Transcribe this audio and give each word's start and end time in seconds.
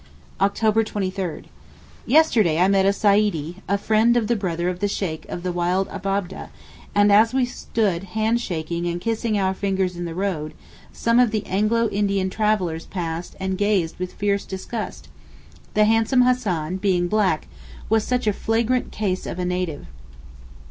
October 0.39 0.83
23.—Yesterday 0.83 2.57
I 2.57 2.67
met 2.67 2.87
a 2.87 2.91
Saedee—a 2.91 3.77
friend 3.77 4.17
of 4.17 4.25
the 4.25 4.35
brother 4.35 4.67
of 4.67 4.79
the 4.79 4.87
Sheykh 4.87 5.27
of 5.29 5.43
the 5.43 5.51
wild 5.51 5.87
Abab'deh, 5.89 6.47
and 6.95 7.11
as 7.11 7.35
we 7.35 7.45
stood 7.45 8.05
handshaking 8.05 8.87
and 8.87 8.99
kissing 8.99 9.37
our 9.37 9.53
fingers 9.53 9.95
in 9.95 10.05
the 10.05 10.15
road, 10.15 10.55
some 10.91 11.19
of 11.19 11.29
the 11.29 11.45
Anglo 11.45 11.87
Indian 11.89 12.31
travellers 12.31 12.87
passed 12.87 13.35
and 13.39 13.59
gazed 13.59 13.99
with 13.99 14.13
fierce 14.15 14.43
disgust; 14.43 15.07
the 15.75 15.85
handsome 15.85 16.23
Hassan, 16.23 16.77
being 16.77 17.07
black, 17.07 17.47
was 17.87 18.03
such 18.03 18.25
a 18.25 18.33
flagrant 18.33 18.91
case 18.91 19.27
of 19.27 19.37
a 19.37 19.45
'native. 19.45 19.85